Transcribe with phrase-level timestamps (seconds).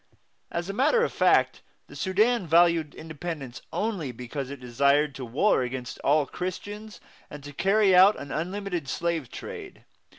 [0.49, 5.61] As a matter of fact, the Sudan valued independence only because it desired to war
[5.61, 9.85] against all Christians and to carry on an unlimited slave trade.